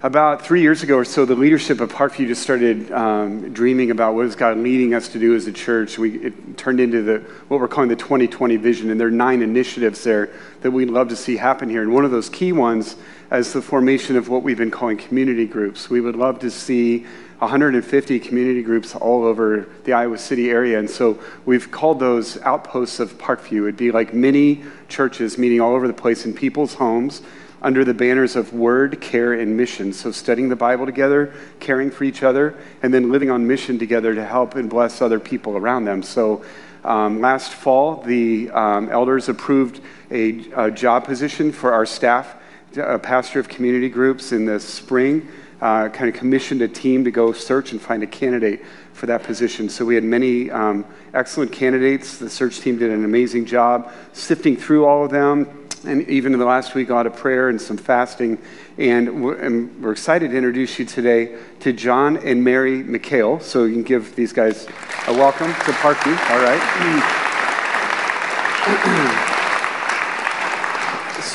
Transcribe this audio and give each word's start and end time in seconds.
about 0.02 0.42
three 0.42 0.62
years 0.62 0.84
ago 0.84 0.96
or 0.96 1.04
so, 1.04 1.24
the 1.24 1.34
leadership 1.34 1.80
of 1.80 1.92
Parkview 1.92 2.28
just 2.28 2.42
started 2.42 2.92
um, 2.92 3.52
dreaming 3.52 3.90
about 3.90 4.14
what 4.14 4.26
is 4.26 4.36
God 4.36 4.56
leading 4.58 4.94
us 4.94 5.08
to 5.08 5.18
do 5.18 5.34
as 5.34 5.48
a 5.48 5.52
church. 5.52 5.98
We, 5.98 6.16
it 6.18 6.56
turned 6.56 6.78
into 6.78 7.02
the, 7.02 7.18
what 7.48 7.58
we're 7.58 7.66
calling 7.66 7.88
the 7.88 7.96
2020 7.96 8.56
vision, 8.56 8.90
and 8.90 9.00
there 9.00 9.08
are 9.08 9.12
nine 9.12 9.42
initiatives 9.42 10.04
there 10.04 10.30
that 10.60 10.70
we'd 10.70 10.90
love 10.90 11.08
to 11.08 11.16
see 11.16 11.36
happen 11.36 11.68
here. 11.68 11.82
And 11.82 11.92
one 11.92 12.04
of 12.04 12.12
those 12.12 12.28
key 12.28 12.52
ones 12.52 12.94
is 13.32 13.52
the 13.52 13.60
formation 13.60 14.16
of 14.16 14.28
what 14.28 14.44
we've 14.44 14.56
been 14.56 14.70
calling 14.70 14.98
community 14.98 15.46
groups. 15.46 15.90
We 15.90 16.00
would 16.00 16.16
love 16.16 16.38
to 16.40 16.50
see 16.50 17.04
150 17.40 18.20
community 18.20 18.62
groups 18.62 18.94
all 18.94 19.24
over 19.24 19.68
the 19.82 19.94
Iowa 19.94 20.18
City 20.18 20.50
area. 20.50 20.78
And 20.78 20.88
so 20.88 21.18
we've 21.44 21.70
called 21.72 21.98
those 21.98 22.40
outposts 22.42 23.00
of 23.00 23.18
Parkview. 23.18 23.62
It'd 23.62 23.76
be 23.76 23.90
like 23.90 24.14
mini 24.14 24.62
churches 24.88 25.38
meeting 25.38 25.60
all 25.60 25.74
over 25.74 25.88
the 25.88 25.94
place 25.94 26.24
in 26.24 26.34
people's 26.34 26.74
homes 26.74 27.22
under 27.62 27.84
the 27.84 27.94
banners 27.94 28.36
of 28.36 28.52
word, 28.52 29.00
care, 29.00 29.32
and 29.32 29.56
mission. 29.56 29.92
So, 29.92 30.12
studying 30.12 30.48
the 30.48 30.56
Bible 30.56 30.86
together, 30.86 31.32
caring 31.60 31.90
for 31.90 32.04
each 32.04 32.22
other, 32.22 32.54
and 32.82 32.92
then 32.92 33.10
living 33.10 33.30
on 33.30 33.46
mission 33.46 33.78
together 33.78 34.14
to 34.14 34.24
help 34.24 34.54
and 34.54 34.70
bless 34.70 35.02
other 35.02 35.18
people 35.18 35.56
around 35.56 35.84
them. 35.84 36.02
So, 36.02 36.44
um, 36.84 37.20
last 37.20 37.52
fall, 37.52 38.02
the 38.02 38.50
um, 38.50 38.88
elders 38.88 39.28
approved 39.28 39.80
a, 40.10 40.50
a, 40.52 40.70
job 40.70 41.04
position 41.04 41.52
for 41.52 41.72
our 41.72 41.84
staff, 41.84 42.36
a 42.76 42.98
pastor 42.98 43.40
of 43.40 43.48
community 43.48 43.88
groups 43.88 44.32
in 44.32 44.44
the 44.46 44.60
spring. 44.60 45.28
Uh, 45.60 45.88
kind 45.88 46.08
of 46.08 46.14
commissioned 46.14 46.62
a 46.62 46.68
team 46.68 47.02
to 47.02 47.10
go 47.10 47.32
search 47.32 47.72
and 47.72 47.82
find 47.82 48.04
a 48.04 48.06
candidate 48.06 48.62
for 48.92 49.06
that 49.06 49.24
position. 49.24 49.68
So 49.68 49.84
we 49.84 49.96
had 49.96 50.04
many 50.04 50.52
um, 50.52 50.84
excellent 51.14 51.50
candidates. 51.50 52.18
The 52.18 52.30
search 52.30 52.60
team 52.60 52.78
did 52.78 52.90
an 52.90 53.04
amazing 53.04 53.44
job 53.44 53.92
sifting 54.12 54.56
through 54.56 54.86
all 54.86 55.04
of 55.04 55.10
them, 55.10 55.67
and 55.84 56.08
even 56.08 56.32
in 56.32 56.38
the 56.38 56.46
last 56.46 56.74
week, 56.74 56.90
a 56.90 56.94
lot 56.94 57.06
of 57.06 57.16
prayer 57.16 57.48
and 57.48 57.60
some 57.60 57.76
fasting. 57.76 58.38
And 58.76 59.22
we're, 59.22 59.36
and 59.36 59.82
we're 59.82 59.92
excited 59.92 60.30
to 60.30 60.36
introduce 60.36 60.78
you 60.78 60.84
today 60.84 61.38
to 61.60 61.72
John 61.72 62.16
and 62.18 62.42
Mary 62.42 62.82
McHale. 62.82 63.42
So 63.42 63.64
you 63.64 63.74
can 63.74 63.82
give 63.82 64.16
these 64.16 64.32
guys 64.32 64.66
a 65.06 65.12
welcome 65.12 65.48
to 65.48 65.72
Parkview. 65.72 66.18
All 66.30 66.42
right. 66.42 69.24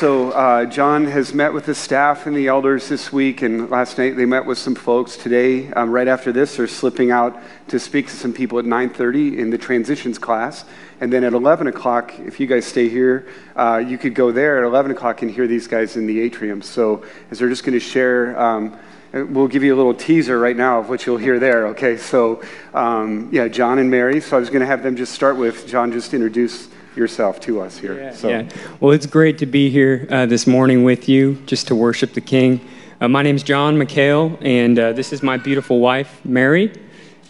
so 0.03 0.31
uh, 0.31 0.65
John 0.65 1.05
has 1.05 1.33
met 1.33 1.53
with 1.53 1.65
the 1.65 1.73
staff 1.73 2.27
and 2.27 2.35
the 2.35 2.47
elders 2.47 2.89
this 2.89 3.13
week, 3.13 3.41
and 3.41 3.69
last 3.69 3.97
night 3.97 4.17
they 4.17 4.25
met 4.25 4.45
with 4.45 4.57
some 4.57 4.75
folks. 4.75 5.15
Today, 5.15 5.71
um, 5.71 5.91
right 5.91 6.09
after 6.09 6.33
this, 6.33 6.57
they're 6.57 6.67
slipping 6.67 7.09
out 7.09 7.41
to 7.69 7.79
speak 7.79 8.07
to 8.07 8.13
some 8.13 8.33
people 8.33 8.59
at 8.59 8.65
9:30 8.65 9.37
in 9.37 9.49
the 9.49 9.57
transitions 9.57 10.19
class, 10.19 10.65
and 10.99 11.13
then 11.13 11.23
at 11.23 11.31
11 11.31 11.67
o'clock, 11.67 12.19
if 12.19 12.37
you 12.37 12.47
guys 12.47 12.65
stay 12.65 12.89
here, 12.89 13.29
uh, 13.55 13.77
you 13.77 13.97
could 13.97 14.13
go 14.13 14.29
there 14.29 14.57
at 14.57 14.65
11 14.65 14.91
o'clock 14.91 15.21
and 15.21 15.31
hear 15.31 15.47
these 15.47 15.67
guys 15.67 15.95
in 15.95 16.05
the 16.05 16.19
atrium. 16.19 16.61
So 16.61 17.05
as 17.31 17.39
they're 17.39 17.47
just 17.47 17.63
going 17.63 17.71
to 17.71 17.79
share. 17.79 18.38
Um, 18.38 18.77
we'll 19.13 19.47
give 19.47 19.63
you 19.63 19.73
a 19.73 19.77
little 19.77 19.93
teaser 19.93 20.38
right 20.38 20.57
now 20.57 20.79
of 20.79 20.89
what 20.89 21.05
you'll 21.05 21.17
hear 21.17 21.39
there, 21.39 21.67
okay? 21.67 21.95
So, 21.97 22.41
um, 22.73 23.29
yeah, 23.31 23.47
John 23.47 23.77
and 23.77 23.89
Mary. 23.89 24.19
So 24.19 24.35
I 24.35 24.39
was 24.39 24.49
going 24.49 24.61
to 24.61 24.65
have 24.65 24.81
them 24.81 24.95
just 24.95 25.13
start 25.13 25.38
with 25.38 25.67
John, 25.67 25.91
just 25.91 26.15
introduce 26.15 26.67
yourself 26.95 27.39
to 27.41 27.61
us 27.61 27.77
here. 27.77 27.97
Yeah, 27.97 28.13
so. 28.13 28.30
yeah. 28.30 28.49
Well, 28.80 28.91
it's 28.91 29.05
great 29.05 29.38
to 29.39 29.45
be 29.45 29.69
here 29.69 30.08
uh, 30.09 30.25
this 30.25 30.45
morning 30.45 30.83
with 30.83 31.09
you 31.09 31.35
just 31.45 31.67
to 31.67 31.75
worship 31.75 32.13
the 32.13 32.22
King. 32.22 32.61
Uh, 33.02 33.08
my 33.08 33.22
name 33.22 33.35
is 33.35 33.44
John 33.44 33.77
McHale, 33.77 34.38
and 34.41 34.77
uh, 34.77 34.94
this 34.94 35.11
is 35.11 35.23
my 35.23 35.38
beautiful 35.38 35.80
wife, 35.80 36.23
Mary. 36.23 36.73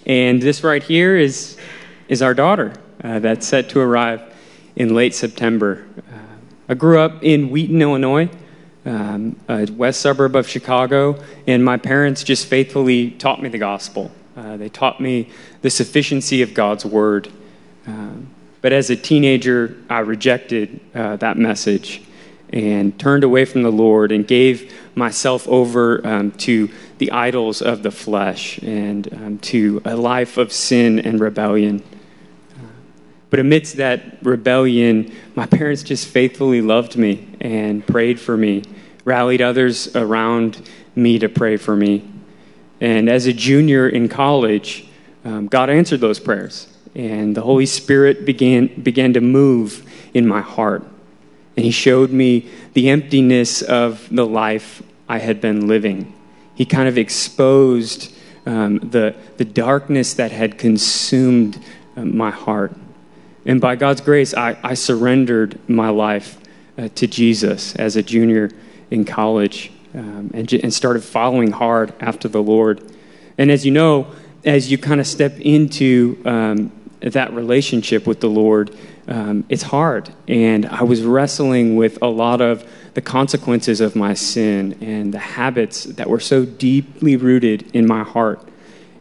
And 0.05 0.41
this 0.41 0.63
right 0.63 0.83
here 0.83 1.17
is, 1.17 1.57
is 2.09 2.21
our 2.21 2.33
daughter 2.33 2.73
uh, 3.03 3.19
that's 3.19 3.47
set 3.47 3.69
to 3.69 3.79
arrive 3.79 4.21
in 4.75 4.93
late 4.93 5.15
September. 5.15 5.85
Uh, 5.97 6.17
I 6.69 6.73
grew 6.73 6.99
up 6.99 7.23
in 7.23 7.49
Wheaton, 7.49 7.81
Illinois, 7.81 8.29
um, 8.85 9.37
a 9.47 9.65
west 9.71 10.01
suburb 10.01 10.35
of 10.35 10.47
Chicago, 10.47 11.21
and 11.47 11.63
my 11.63 11.77
parents 11.77 12.23
just 12.23 12.47
faithfully 12.47 13.11
taught 13.11 13.41
me 13.41 13.49
the 13.49 13.57
gospel. 13.57 14.11
Uh, 14.35 14.57
they 14.57 14.69
taught 14.69 14.99
me 14.99 15.29
the 15.61 15.69
sufficiency 15.69 16.41
of 16.41 16.53
God's 16.53 16.85
word. 16.85 17.31
Um, 17.87 18.32
but 18.63 18.71
as 18.71 18.89
a 18.89 18.95
teenager, 18.95 19.75
I 19.89 19.99
rejected 19.99 20.79
uh, 20.95 21.17
that 21.17 21.37
message 21.37 22.01
and 22.47 22.97
turned 22.97 23.25
away 23.25 23.43
from 23.43 23.61
the 23.61 23.71
Lord 23.71 24.13
and 24.13 24.25
gave 24.25 24.73
myself 24.95 25.45
over 25.49 26.05
um, 26.07 26.31
to 26.31 26.69
the 26.97 27.11
idols 27.11 27.61
of 27.61 27.83
the 27.83 27.91
flesh 27.91 28.59
and 28.59 29.13
um, 29.13 29.39
to 29.39 29.81
a 29.83 29.97
life 29.97 30.37
of 30.37 30.53
sin 30.53 30.97
and 30.99 31.19
rebellion. 31.19 31.83
But 33.29 33.41
amidst 33.41 33.75
that 33.77 34.23
rebellion, 34.23 35.13
my 35.35 35.45
parents 35.45 35.83
just 35.83 36.07
faithfully 36.07 36.61
loved 36.61 36.95
me 36.95 37.35
and 37.41 37.85
prayed 37.85 38.17
for 38.17 38.37
me, 38.37 38.63
rallied 39.03 39.41
others 39.41 39.93
around 39.93 40.69
me 40.95 41.19
to 41.19 41.27
pray 41.27 41.57
for 41.57 41.75
me. 41.75 42.09
And 42.79 43.09
as 43.09 43.25
a 43.25 43.33
junior 43.33 43.89
in 43.89 44.07
college, 44.07 44.87
um, 45.25 45.47
God 45.47 45.69
answered 45.69 45.99
those 45.99 46.21
prayers 46.21 46.72
and 46.95 47.35
the 47.35 47.41
Holy 47.41 47.65
Spirit 47.65 48.25
began, 48.25 48.67
began 48.81 49.13
to 49.13 49.21
move 49.21 49.89
in 50.13 50.27
my 50.27 50.41
heart. 50.41 50.83
And 51.55 51.65
He 51.65 51.71
showed 51.71 52.11
me 52.11 52.49
the 52.73 52.89
emptiness 52.89 53.61
of 53.61 54.07
the 54.09 54.25
life 54.25 54.81
I 55.07 55.19
had 55.19 55.41
been 55.41 55.67
living. 55.67 56.13
He 56.55 56.65
kind 56.65 56.87
of 56.87 56.97
exposed 56.97 58.13
um, 58.45 58.79
the, 58.79 59.15
the 59.37 59.45
darkness 59.45 60.13
that 60.15 60.31
had 60.31 60.57
consumed 60.57 61.63
uh, 61.95 62.05
my 62.05 62.31
heart. 62.31 62.75
And 63.45 63.59
by 63.59 63.75
God's 63.75 64.01
grace, 64.01 64.33
I, 64.33 64.57
I 64.63 64.73
surrendered 64.73 65.59
my 65.67 65.89
life 65.89 66.37
uh, 66.77 66.89
to 66.95 67.07
Jesus 67.07 67.75
as 67.75 67.95
a 67.95 68.03
junior 68.03 68.51
in 68.89 69.05
college 69.05 69.71
um, 69.93 70.31
and, 70.33 70.51
and 70.53 70.73
started 70.73 71.03
following 71.03 71.51
hard 71.51 71.93
after 71.99 72.27
the 72.27 72.41
Lord. 72.41 72.81
And 73.37 73.51
as 73.51 73.65
you 73.65 73.71
know, 73.71 74.07
as 74.45 74.71
you 74.71 74.77
kind 74.77 74.99
of 74.99 75.07
step 75.07 75.39
into 75.39 76.21
um, 76.25 76.71
that 77.11 77.33
relationship 77.33 78.07
with 78.07 78.21
the 78.21 78.29
Lord, 78.29 78.75
um, 79.09 79.43
it's 79.49 79.63
hard. 79.63 80.13
And 80.27 80.65
I 80.65 80.83
was 80.83 81.01
wrestling 81.01 81.75
with 81.75 82.01
a 82.01 82.07
lot 82.07 82.39
of 82.39 82.65
the 82.93 83.01
consequences 83.01 83.81
of 83.81 83.95
my 83.95 84.13
sin 84.13 84.77
and 84.81 85.13
the 85.13 85.19
habits 85.19 85.83
that 85.83 86.09
were 86.09 86.19
so 86.21 86.45
deeply 86.45 87.17
rooted 87.17 87.69
in 87.75 87.85
my 87.85 88.03
heart. 88.03 88.47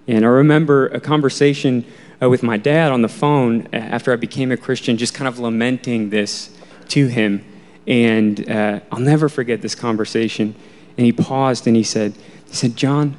And 0.09 0.25
I 0.25 0.29
remember 0.29 0.89
a 0.89 1.01
conversation 1.01 1.85
uh, 2.21 2.29
with 2.29 2.43
my 2.43 2.57
dad 2.57 2.91
on 2.91 3.03
the 3.03 3.09
phone 3.09 3.69
after 3.73 4.13
I 4.13 4.17
became 4.17 4.51
a 4.51 4.57
Christian, 4.57 4.97
just 4.97 5.15
kind 5.15 5.29
of 5.29 5.39
lamenting 5.39 6.11
this 6.11 6.51
to 6.89 7.07
him. 7.07 7.45
And 7.87 8.49
uh, 8.51 8.81
I'll 8.91 9.01
never 9.01 9.29
forget 9.29 9.63
this 9.63 9.75
conversation. 9.75 10.55
And 10.97 11.07
he 11.07 11.13
paused 11.13 11.67
and 11.67 11.77
he 11.77 11.83
said, 11.83 12.15
he 12.47 12.55
said, 12.55 12.77
John, 12.77 13.17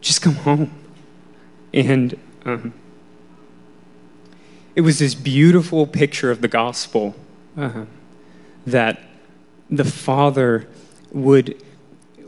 just 0.00 0.22
come 0.22 0.34
home. 0.34 0.72
And 1.72 2.18
um, 2.44 2.74
it 4.74 4.80
was 4.80 4.98
this 4.98 5.14
beautiful 5.14 5.86
picture 5.86 6.30
of 6.30 6.40
the 6.40 6.48
gospel 6.48 7.14
uh, 7.56 7.84
that 8.66 9.00
the 9.70 9.84
Father 9.84 10.66
would 11.12 11.62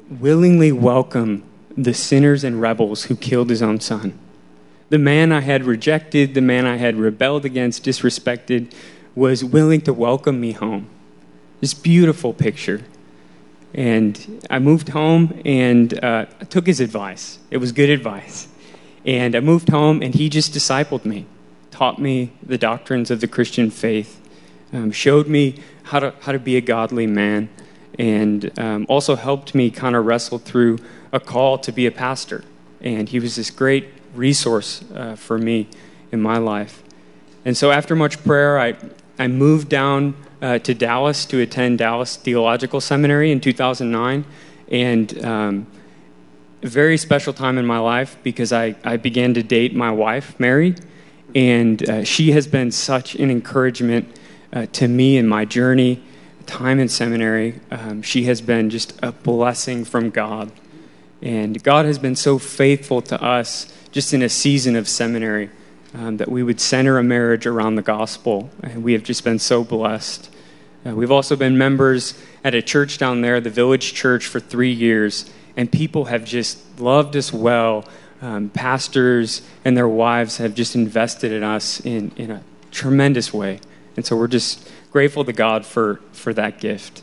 willingly 0.08 0.70
welcome 0.70 1.42
the 1.76 1.92
sinners 1.92 2.44
and 2.44 2.60
rebels 2.60 3.04
who 3.04 3.16
killed 3.16 3.50
his 3.50 3.62
own 3.62 3.80
son. 3.80 4.16
The 4.90 4.98
man 4.98 5.32
I 5.32 5.40
had 5.40 5.64
rejected, 5.64 6.34
the 6.34 6.40
man 6.40 6.66
I 6.66 6.76
had 6.76 6.96
rebelled 6.96 7.44
against, 7.44 7.84
disrespected, 7.84 8.72
was 9.16 9.42
willing 9.42 9.80
to 9.82 9.92
welcome 9.92 10.40
me 10.40 10.52
home. 10.52 10.88
This 11.60 11.74
beautiful 11.74 12.32
picture. 12.32 12.82
And 13.74 14.46
I 14.48 14.60
moved 14.60 14.91
home 14.91 15.41
and 15.44 15.92
uh, 16.03 16.26
I 16.41 16.44
took 16.44 16.66
his 16.66 16.78
advice. 16.78 17.41
It 17.50 17.56
was 17.56 17.72
good 17.72 17.91
advice. 17.91 18.47
And 19.04 19.34
I 19.34 19.41
moved 19.41 19.68
home 19.68 20.00
and 20.03 20.15
he 20.15 20.28
just 20.28 20.54
discipled 20.54 21.04
me 21.04 21.26
taught 21.76 21.98
me 21.98 22.32
the 22.42 22.56
doctrines 22.56 23.10
of 23.10 23.20
the 23.20 23.28
Christian 23.28 23.70
faith, 23.70 24.18
um, 24.72 24.90
showed 24.90 25.28
me 25.28 25.56
how 25.82 25.98
to, 25.98 26.14
how 26.22 26.32
to 26.32 26.38
be 26.38 26.56
a 26.56 26.60
godly 26.62 27.06
man, 27.06 27.50
and 27.98 28.58
um, 28.58 28.86
also 28.88 29.14
helped 29.14 29.54
me 29.54 29.70
kind 29.70 29.94
of 29.94 30.06
wrestle 30.06 30.38
through 30.38 30.78
a 31.12 31.20
call 31.20 31.58
to 31.58 31.70
be 31.70 31.84
a 31.84 31.90
pastor. 31.90 32.44
And 32.80 33.10
he 33.10 33.20
was 33.20 33.36
this 33.36 33.50
great 33.50 33.88
resource 34.14 34.82
uh, 34.94 35.16
for 35.16 35.36
me 35.36 35.68
in 36.10 36.22
my 36.22 36.38
life. 36.38 36.82
And 37.44 37.54
so 37.54 37.70
after 37.70 37.94
much 37.94 38.24
prayer, 38.24 38.58
I, 38.58 38.74
I 39.18 39.28
moved 39.28 39.68
down 39.68 40.14
uh, 40.40 40.58
to 40.60 40.72
Dallas 40.72 41.26
to 41.26 41.42
attend 41.42 41.76
Dallas 41.76 42.16
Theological 42.16 42.80
Seminary 42.80 43.30
in 43.30 43.38
2009. 43.38 44.24
And 44.72 45.24
um, 45.24 45.66
a 46.62 46.68
very 46.68 46.96
special 46.96 47.34
time 47.34 47.58
in 47.58 47.66
my 47.66 47.78
life 47.78 48.16
because 48.22 48.50
I, 48.50 48.76
I 48.82 48.96
began 48.96 49.34
to 49.34 49.42
date 49.42 49.74
my 49.74 49.90
wife, 49.90 50.40
Mary. 50.40 50.74
And 51.34 51.88
uh, 51.88 52.04
she 52.04 52.32
has 52.32 52.46
been 52.46 52.70
such 52.70 53.14
an 53.14 53.30
encouragement 53.30 54.16
uh, 54.52 54.66
to 54.72 54.88
me 54.88 55.16
in 55.16 55.26
my 55.26 55.44
journey 55.44 56.02
time 56.46 56.78
in 56.78 56.88
seminary. 56.88 57.60
Um, 57.70 58.02
she 58.02 58.24
has 58.24 58.40
been 58.40 58.70
just 58.70 58.98
a 59.02 59.12
blessing 59.12 59.84
from 59.84 60.10
God. 60.10 60.52
And 61.20 61.62
God 61.62 61.86
has 61.86 61.98
been 61.98 62.16
so 62.16 62.38
faithful 62.38 63.02
to 63.02 63.22
us 63.22 63.72
just 63.90 64.14
in 64.14 64.22
a 64.22 64.28
season 64.28 64.76
of 64.76 64.88
seminary 64.88 65.50
um, 65.94 66.18
that 66.18 66.30
we 66.30 66.42
would 66.42 66.60
center 66.60 66.98
a 66.98 67.02
marriage 67.02 67.46
around 67.46 67.74
the 67.74 67.82
gospel. 67.82 68.50
And 68.62 68.84
we 68.84 68.92
have 68.92 69.02
just 69.02 69.24
been 69.24 69.38
so 69.38 69.64
blessed. 69.64 70.30
Uh, 70.86 70.94
we've 70.94 71.10
also 71.10 71.36
been 71.36 71.58
members 71.58 72.14
at 72.44 72.54
a 72.54 72.62
church 72.62 72.98
down 72.98 73.22
there, 73.22 73.40
the 73.40 73.50
Village 73.50 73.92
Church, 73.92 74.26
for 74.26 74.38
three 74.38 74.72
years. 74.72 75.30
And 75.56 75.72
people 75.72 76.04
have 76.06 76.24
just 76.24 76.78
loved 76.78 77.16
us 77.16 77.32
well. 77.32 77.84
Um, 78.22 78.48
pastors 78.48 79.42
and 79.65 79.77
their 79.77 79.89
wives 79.89 80.39
have 80.39 80.54
just 80.54 80.74
invested 80.74 81.33
in 81.33 81.42
us 81.42 81.80
in, 81.80 82.13
in 82.16 82.30
a 82.30 82.42
tremendous 82.71 83.33
way. 83.33 83.60
And 83.97 84.07
so 84.07 84.16
we're 84.16 84.27
just 84.28 84.71
grateful 84.91 85.24
to 85.24 85.33
God 85.33 85.66
for, 85.66 86.01
for 86.13 86.33
that 86.34 86.59
gift. 86.59 87.03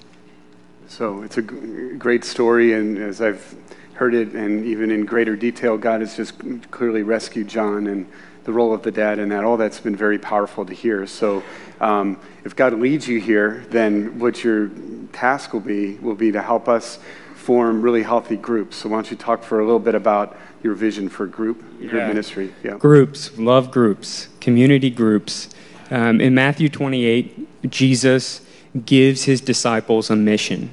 So 0.88 1.24
it's 1.24 1.38
a 1.38 1.42
great 1.42 2.24
story, 2.24 2.74
and 2.74 2.98
as 2.98 3.22
I've 3.22 3.56
heard 3.94 4.14
it, 4.14 4.34
and 4.34 4.66
even 4.66 4.92
in 4.92 5.06
greater 5.06 5.36
detail, 5.36 5.78
God 5.78 6.02
has 6.02 6.16
just 6.16 6.34
clearly 6.72 7.04
rescued 7.04 7.48
John 7.48 7.88
and 7.88 8.08
the 8.44 8.52
role 8.52 8.74
of 8.74 8.84
the 8.84 8.92
dad 8.92 9.20
in 9.20 9.30
that. 9.30 9.44
All 9.44 9.58
that's 9.58 9.80
been 9.80 9.96
very 9.96 10.20
powerful 10.20 10.66
to 10.66 10.74
hear. 10.74 11.08
So 11.08 11.42
um, 11.80 12.20
if 12.44 12.56
God 12.56 12.74
leads 12.74 13.08
you 13.08 13.20
here, 13.20 13.66
then 13.70 14.20
what 14.20 14.44
your 14.44 14.70
task 15.14 15.54
will 15.54 15.62
be 15.62 15.96
will 15.96 16.16
be 16.16 16.32
to 16.32 16.42
help 16.42 16.68
us 16.68 17.00
form 17.44 17.82
really 17.82 18.04
healthy 18.04 18.38
groups. 18.38 18.78
So 18.78 18.90
why 18.90 18.98
don't 18.98 19.12
you 19.12 19.18
talk 19.18 19.44
for 19.44 19.60
a 19.60 19.66
little 19.66 19.80
bit 19.80 19.96
about 19.96 20.38
your 20.64 20.74
vision 20.76 21.10
for 21.10 21.26
group 21.28 21.60
group 21.80 21.94
Yeah. 21.94 22.08
ministry? 22.08 22.54
Yeah. 22.64 22.78
Groups, 22.78 23.38
love 23.38 23.70
groups, 23.70 24.30
community 24.40 24.90
groups. 24.90 25.50
Um, 25.92 26.22
in 26.22 26.34
Matthew 26.34 26.70
28, 26.70 27.70
Jesus 27.70 28.42
gives 28.86 29.26
his 29.26 29.42
disciples 29.42 30.10
a 30.10 30.16
mission. 30.16 30.70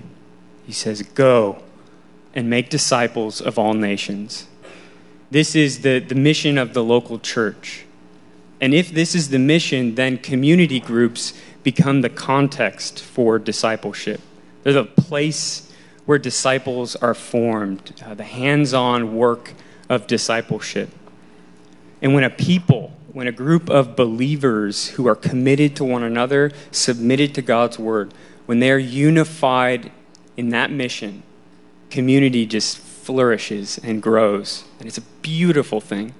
He 0.64 0.72
says, 0.72 1.02
Go 1.02 1.62
and 2.34 2.48
make 2.48 2.70
disciples 2.70 3.40
of 3.40 3.58
all 3.58 3.74
nations. 3.74 4.46
This 5.30 5.56
is 5.56 5.80
the, 5.80 5.98
the 5.98 6.14
mission 6.14 6.56
of 6.56 6.72
the 6.72 6.84
local 6.84 7.18
church. 7.18 7.84
And 8.60 8.72
if 8.74 8.92
this 8.92 9.14
is 9.14 9.30
the 9.30 9.38
mission, 9.38 9.96
then 9.96 10.18
community 10.18 10.78
groups 10.78 11.34
become 11.64 12.02
the 12.02 12.08
context 12.10 13.02
for 13.02 13.38
discipleship. 13.38 14.20
They're 14.62 14.72
the 14.72 14.84
place 14.84 15.69
where 16.06 16.18
disciples 16.18 16.96
are 16.96 17.14
formed, 17.14 17.94
uh, 18.04 18.14
the 18.14 18.24
hands 18.24 18.74
on 18.74 19.14
work 19.14 19.52
of 19.88 20.06
discipleship. 20.06 20.90
And 22.02 22.14
when 22.14 22.24
a 22.24 22.30
people, 22.30 22.92
when 23.12 23.26
a 23.26 23.32
group 23.32 23.68
of 23.68 23.96
believers 23.96 24.88
who 24.90 25.06
are 25.06 25.16
committed 25.16 25.76
to 25.76 25.84
one 25.84 26.02
another, 26.02 26.50
submitted 26.70 27.34
to 27.34 27.42
God's 27.42 27.78
word, 27.78 28.14
when 28.46 28.60
they're 28.60 28.78
unified 28.78 29.92
in 30.36 30.48
that 30.50 30.70
mission, 30.70 31.22
community 31.90 32.46
just 32.46 32.78
flourishes 32.78 33.78
and 33.78 34.02
grows. 34.02 34.64
And 34.78 34.88
it's 34.88 34.98
a 34.98 35.02
beautiful 35.22 35.80
thing. 35.80 36.14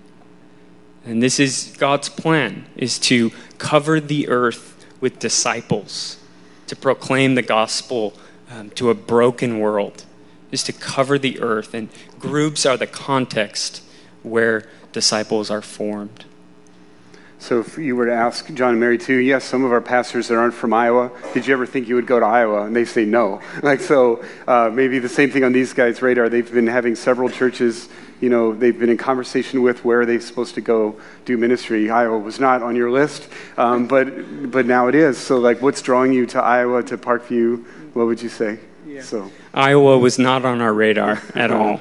And 1.05 1.23
this 1.23 1.41
is 1.41 1.75
God's 1.79 2.09
plan 2.09 2.67
is 2.77 2.99
to 3.01 3.31
cover 3.59 4.01
the 4.01 4.29
earth 4.29 4.87
with 5.01 5.19
disciples, 5.19 6.19
to 6.67 6.77
proclaim 6.77 7.35
the 7.35 7.43
gospel 7.43 8.15
um, 8.51 8.71
to 8.71 8.91
a 8.91 8.95
broken 8.95 9.61
world, 9.61 10.05
is 10.51 10.63
to 10.65 10.73
cover 10.73 11.19
the 11.19 11.41
earth. 11.41 11.75
And 11.75 11.89
groups 12.19 12.67
are 12.67 12.77
the 12.77 12.87
context 12.87 13.83
where 14.23 14.69
disciples 14.93 15.51
are 15.51 15.63
formed. 15.63 16.25
So 17.41 17.61
if 17.61 17.79
you 17.79 17.97
were 17.97 18.05
to 18.05 18.13
ask 18.13 18.53
John 18.53 18.73
and 18.73 18.81
Mary 18.81 18.99
too, 18.99 19.17
yes, 19.17 19.45
some 19.45 19.65
of 19.65 19.73
our 19.73 19.81
pastors 19.81 20.29
that 20.29 20.37
aren't 20.37 20.53
from 20.53 20.75
Iowa, 20.75 21.11
did 21.33 21.47
you 21.47 21.55
ever 21.55 21.65
think 21.65 21.89
you 21.89 21.95
would 21.95 22.07
go 22.07 22.21
to 22.21 22.27
Iowa? 22.27 22.65
And 22.65 22.77
they 22.77 22.85
say 22.85 23.07
no. 23.07 23.41
Like 23.63 23.81
so, 23.81 24.23
uh, 24.47 24.71
maybe 24.71 24.99
the 24.99 25.09
same 25.09 25.31
thing 25.31 25.43
on 25.45 25.53
these 25.53 25.73
guys' 25.73 26.03
radar. 26.03 26.29
They've 26.29 26.53
been 26.53 26.67
having 26.67 26.95
several 26.95 27.31
churches. 27.31 27.89
You 28.21 28.29
know, 28.29 28.53
they've 28.53 28.79
been 28.79 28.91
in 28.91 28.99
conversation 28.99 29.63
with 29.63 29.87
where 29.87 30.05
they're 30.05 30.19
they 30.19 30.25
supposed 30.25 30.55
to 30.57 30.61
go 30.61 31.01
do 31.25 31.39
ministry. 31.39 31.89
Iowa 31.89 32.19
was 32.19 32.39
not 32.39 32.63
on 32.63 32.77
your 32.77 32.91
list, 32.91 33.27
um, 33.57 33.87
but 33.87 34.51
but 34.51 34.67
now 34.67 34.89
it 34.89 34.95
is. 34.95 35.17
So 35.17 35.39
like, 35.39 35.63
what's 35.63 35.81
drawing 35.81 36.13
you 36.13 36.27
to 36.27 36.43
Iowa 36.43 36.83
to 36.85 36.99
Parkview? 36.99 37.65
What 37.93 38.07
would 38.07 38.23
you 38.23 38.29
say? 38.29 38.59
So 39.03 39.31
Iowa 39.55 39.99
was 39.99 40.19
not 40.19 40.45
on 40.45 40.61
our 40.61 40.73
radar 40.73 41.23
at 41.35 41.51
all. 41.51 41.81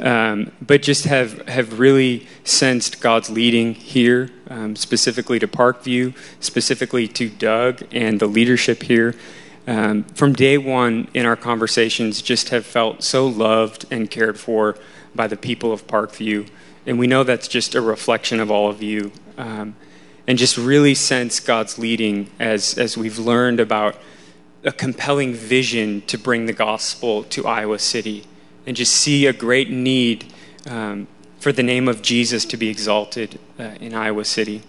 Um, 0.00 0.52
but 0.60 0.82
just 0.82 1.04
have, 1.04 1.46
have 1.48 1.78
really 1.78 2.26
sensed 2.44 3.00
God's 3.00 3.30
leading 3.30 3.74
here, 3.74 4.30
um, 4.48 4.76
specifically 4.76 5.38
to 5.38 5.48
Parkview, 5.48 6.14
specifically 6.40 7.08
to 7.08 7.28
Doug 7.28 7.82
and 7.92 8.20
the 8.20 8.26
leadership 8.26 8.82
here. 8.82 9.14
Um, 9.66 10.04
from 10.04 10.32
day 10.32 10.58
one 10.58 11.08
in 11.14 11.26
our 11.26 11.36
conversations, 11.36 12.20
just 12.22 12.50
have 12.50 12.66
felt 12.66 13.02
so 13.02 13.26
loved 13.26 13.86
and 13.90 14.10
cared 14.10 14.38
for 14.38 14.76
by 15.14 15.26
the 15.26 15.36
people 15.36 15.72
of 15.72 15.86
Parkview. 15.86 16.48
And 16.84 16.98
we 16.98 17.06
know 17.06 17.24
that's 17.24 17.48
just 17.48 17.74
a 17.74 17.80
reflection 17.80 18.38
of 18.38 18.50
all 18.50 18.68
of 18.68 18.82
you. 18.82 19.12
Um, 19.38 19.76
and 20.26 20.38
just 20.38 20.58
really 20.58 20.94
sense 20.94 21.40
God's 21.40 21.78
leading 21.78 22.30
as, 22.38 22.76
as 22.76 22.96
we've 22.96 23.18
learned 23.18 23.60
about 23.60 23.96
a 24.66 24.72
compelling 24.72 25.32
vision 25.32 26.02
to 26.02 26.18
bring 26.18 26.46
the 26.46 26.52
gospel 26.52 27.22
to 27.22 27.46
Iowa 27.46 27.78
City 27.78 28.24
and 28.66 28.76
just 28.76 28.92
see 28.92 29.26
a 29.26 29.32
great 29.32 29.70
need 29.70 30.32
um, 30.68 31.06
for 31.38 31.52
the 31.52 31.62
name 31.62 31.86
of 31.86 32.02
Jesus 32.02 32.44
to 32.46 32.56
be 32.56 32.68
exalted 32.68 33.38
uh, 33.60 33.62
in 33.80 33.94
Iowa 33.94 34.24
City. 34.24 34.62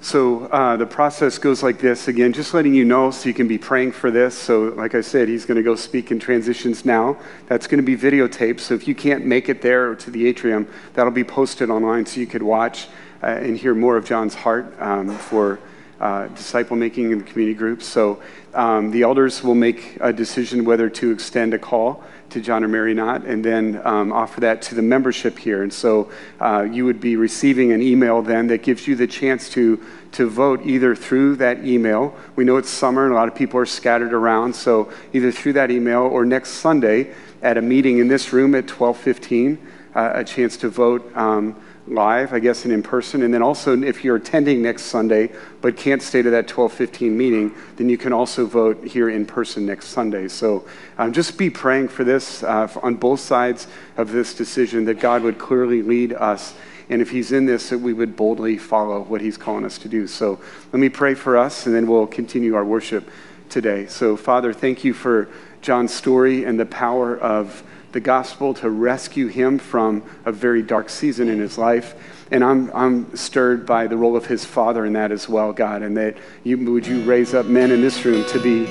So 0.00 0.44
uh, 0.46 0.76
the 0.76 0.86
process 0.86 1.38
goes 1.38 1.64
like 1.64 1.80
this 1.80 2.06
again, 2.06 2.32
just 2.32 2.54
letting 2.54 2.72
you 2.72 2.84
know 2.84 3.10
so 3.10 3.28
you 3.28 3.34
can 3.34 3.48
be 3.48 3.58
praying 3.58 3.90
for 3.90 4.12
this. 4.12 4.38
So, 4.38 4.66
like 4.76 4.94
I 4.94 5.00
said, 5.00 5.28
he's 5.28 5.44
going 5.44 5.56
to 5.56 5.62
go 5.64 5.74
speak 5.74 6.12
in 6.12 6.20
transitions 6.20 6.84
now. 6.84 7.18
That's 7.48 7.66
going 7.66 7.84
to 7.84 7.84
be 7.84 7.96
videotaped. 7.96 8.60
So, 8.60 8.74
if 8.74 8.86
you 8.86 8.94
can't 8.94 9.26
make 9.26 9.48
it 9.48 9.60
there 9.60 9.96
to 9.96 10.10
the 10.12 10.28
atrium, 10.28 10.68
that'll 10.94 11.10
be 11.10 11.24
posted 11.24 11.68
online 11.68 12.06
so 12.06 12.20
you 12.20 12.28
could 12.28 12.44
watch 12.44 12.86
uh, 13.24 13.26
and 13.26 13.58
hear 13.58 13.74
more 13.74 13.96
of 13.96 14.04
John's 14.04 14.34
heart 14.34 14.72
um, 14.80 15.16
for 15.18 15.58
uh, 16.00 16.28
disciple 16.28 16.76
making 16.76 17.10
in 17.10 17.18
the 17.18 17.24
community 17.24 17.56
groups. 17.56 17.86
So, 17.86 18.20
um, 18.54 18.90
the 18.90 19.02
elders 19.02 19.42
will 19.42 19.54
make 19.54 19.98
a 20.00 20.12
decision 20.12 20.64
whether 20.64 20.88
to 20.88 21.10
extend 21.10 21.54
a 21.54 21.58
call 21.58 22.02
to 22.30 22.40
John 22.40 22.62
or 22.62 22.68
Mary 22.68 22.92
not, 22.92 23.24
and 23.24 23.44
then 23.44 23.80
um, 23.84 24.12
offer 24.12 24.40
that 24.40 24.60
to 24.62 24.74
the 24.74 24.82
membership 24.82 25.38
here. 25.38 25.62
And 25.62 25.72
so 25.72 26.10
uh, 26.40 26.62
you 26.62 26.84
would 26.84 27.00
be 27.00 27.16
receiving 27.16 27.72
an 27.72 27.80
email 27.80 28.20
then 28.20 28.46
that 28.48 28.62
gives 28.62 28.86
you 28.86 28.96
the 28.96 29.06
chance 29.06 29.48
to 29.50 29.82
to 30.12 30.26
vote 30.26 30.64
either 30.64 30.94
through 30.94 31.36
that 31.36 31.64
email. 31.64 32.14
We 32.34 32.44
know 32.44 32.56
it's 32.56 32.70
summer 32.70 33.04
and 33.04 33.12
a 33.12 33.14
lot 33.14 33.28
of 33.28 33.34
people 33.34 33.60
are 33.60 33.66
scattered 33.66 34.12
around, 34.12 34.54
so 34.54 34.90
either 35.12 35.30
through 35.30 35.54
that 35.54 35.70
email 35.70 36.00
or 36.00 36.24
next 36.24 36.50
Sunday 36.50 37.14
at 37.42 37.58
a 37.58 37.62
meeting 37.62 37.98
in 37.98 38.08
this 38.08 38.32
room 38.32 38.54
at 38.54 38.66
12:15, 38.66 39.58
uh, 39.94 40.10
a 40.14 40.24
chance 40.24 40.56
to 40.58 40.68
vote. 40.68 41.14
Um, 41.16 41.56
live, 41.90 42.32
I 42.32 42.38
guess, 42.38 42.64
and 42.64 42.72
in 42.72 42.82
person. 42.82 43.22
And 43.22 43.32
then 43.32 43.42
also, 43.42 43.80
if 43.82 44.04
you're 44.04 44.16
attending 44.16 44.62
next 44.62 44.82
Sunday 44.82 45.30
but 45.60 45.76
can't 45.76 46.02
stay 46.02 46.22
to 46.22 46.30
that 46.30 46.46
12:15 46.46 47.16
meeting, 47.16 47.54
then 47.76 47.88
you 47.88 47.98
can 47.98 48.12
also 48.12 48.46
vote 48.46 48.84
here 48.84 49.08
in 49.08 49.26
person 49.26 49.66
next 49.66 49.88
Sunday. 49.88 50.28
So 50.28 50.64
um, 50.98 51.12
just 51.12 51.38
be 51.38 51.50
praying 51.50 51.88
for 51.88 52.04
this 52.04 52.42
uh, 52.42 52.68
on 52.82 52.94
both 52.94 53.20
sides 53.20 53.66
of 53.96 54.12
this 54.12 54.34
decision 54.34 54.84
that 54.86 55.00
God 55.00 55.22
would 55.22 55.38
clearly 55.38 55.82
lead 55.82 56.12
us. 56.12 56.54
And 56.90 57.02
if 57.02 57.10
he's 57.10 57.32
in 57.32 57.44
this, 57.44 57.68
that 57.68 57.78
we 57.78 57.92
would 57.92 58.16
boldly 58.16 58.56
follow 58.56 59.02
what 59.02 59.20
he's 59.20 59.36
calling 59.36 59.64
us 59.64 59.76
to 59.78 59.88
do. 59.88 60.06
So 60.06 60.40
let 60.72 60.80
me 60.80 60.88
pray 60.88 61.14
for 61.14 61.36
us, 61.36 61.66
and 61.66 61.74
then 61.74 61.86
we'll 61.86 62.06
continue 62.06 62.54
our 62.54 62.64
worship 62.64 63.10
today. 63.48 63.86
So, 63.86 64.16
Father, 64.16 64.52
thank 64.52 64.84
you 64.84 64.94
for 64.94 65.28
John's 65.60 65.92
story 65.92 66.44
and 66.44 66.58
the 66.58 66.66
power 66.66 67.18
of 67.18 67.62
the 67.92 68.00
gospel 68.00 68.54
to 68.54 68.70
rescue 68.70 69.28
him 69.28 69.58
from 69.58 70.02
a 70.24 70.32
very 70.32 70.62
dark 70.62 70.88
season 70.88 71.28
in 71.28 71.38
his 71.38 71.56
life. 71.58 71.94
And 72.30 72.44
I'm, 72.44 72.70
I'm 72.74 73.16
stirred 73.16 73.64
by 73.64 73.86
the 73.86 73.96
role 73.96 74.16
of 74.16 74.26
his 74.26 74.44
father 74.44 74.84
in 74.84 74.92
that 74.92 75.12
as 75.12 75.28
well, 75.28 75.52
God, 75.52 75.82
and 75.82 75.96
that 75.96 76.16
you, 76.44 76.58
would 76.70 76.86
you 76.86 77.02
raise 77.04 77.34
up 77.34 77.46
men 77.46 77.70
in 77.70 77.80
this 77.80 78.04
room 78.04 78.26
to 78.26 78.38
be 78.38 78.66